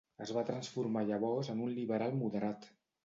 [0.25, 2.67] Es va transformar llavors en un liberal moderat.